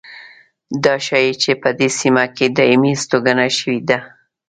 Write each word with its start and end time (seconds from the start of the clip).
دا 0.83 0.95
ښيي 1.05 1.31
چې 1.43 1.51
په 1.61 1.69
دې 1.79 1.87
سیمه 1.99 2.25
کې 2.35 2.45
دایمي 2.57 2.91
هستوګنه 2.95 3.47
شوې 3.57 3.79
ده. 3.89 3.99